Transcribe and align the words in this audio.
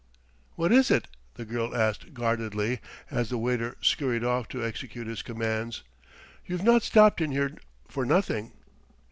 "What 0.55 0.71
is 0.71 0.89
it?" 0.89 1.07
the 1.35 1.45
girl 1.45 1.75
asked 1.77 2.11
guardedly 2.15 2.79
as 3.11 3.29
the 3.29 3.37
waiter 3.37 3.77
scurried 3.81 4.23
off 4.23 4.47
to 4.47 4.65
execute 4.65 5.05
his 5.05 5.21
commands. 5.21 5.83
"You've 6.43 6.63
not 6.63 6.81
stopped 6.81 7.21
in 7.21 7.31
here 7.31 7.51
for 7.87 8.03
nothing!" 8.03 8.53